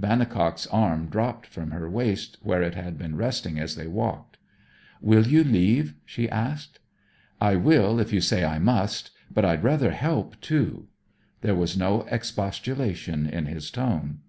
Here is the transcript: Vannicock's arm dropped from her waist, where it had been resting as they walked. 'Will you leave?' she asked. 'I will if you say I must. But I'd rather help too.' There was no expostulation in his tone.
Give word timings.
Vannicock's 0.00 0.66
arm 0.68 1.08
dropped 1.10 1.46
from 1.46 1.70
her 1.72 1.90
waist, 1.90 2.38
where 2.40 2.62
it 2.62 2.74
had 2.74 2.96
been 2.96 3.16
resting 3.16 3.58
as 3.58 3.74
they 3.76 3.86
walked. 3.86 4.38
'Will 5.02 5.26
you 5.26 5.44
leave?' 5.44 5.92
she 6.06 6.26
asked. 6.26 6.78
'I 7.38 7.56
will 7.56 8.00
if 8.00 8.10
you 8.10 8.22
say 8.22 8.46
I 8.46 8.58
must. 8.58 9.10
But 9.30 9.44
I'd 9.44 9.62
rather 9.62 9.90
help 9.90 10.40
too.' 10.40 10.88
There 11.42 11.54
was 11.54 11.76
no 11.76 12.06
expostulation 12.10 13.26
in 13.26 13.44
his 13.44 13.70
tone. 13.70 14.20